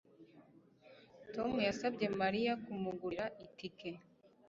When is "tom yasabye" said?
1.33-2.05